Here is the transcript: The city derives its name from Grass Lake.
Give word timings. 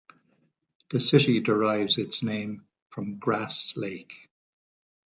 The 0.89 0.99
city 0.99 1.41
derives 1.41 1.99
its 1.99 2.23
name 2.23 2.65
from 2.89 3.19
Grass 3.19 3.73
Lake. 3.75 4.31